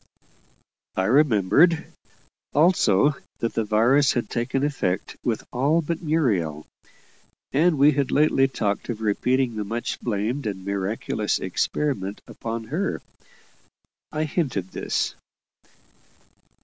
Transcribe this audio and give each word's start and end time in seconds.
I 0.95 1.03
remembered. 1.03 1.93
Also 2.55 3.13
that 3.37 3.53
the 3.53 3.63
virus 3.63 4.13
had 4.13 4.31
taken 4.31 4.63
effect 4.63 5.15
with 5.23 5.45
all 5.53 5.83
but 5.83 6.01
Muriel; 6.01 6.65
and 7.51 7.77
we 7.77 7.91
had 7.91 8.09
lately 8.09 8.47
talked 8.47 8.89
of 8.89 9.01
repeating 9.01 9.57
the 9.57 9.63
much 9.63 9.99
blamed 10.01 10.47
and 10.47 10.65
miraculous 10.65 11.37
experiment 11.37 12.19
upon 12.27 12.63
her. 12.73 12.99
I 14.11 14.23
hinted 14.23 14.69
this. 14.71 15.13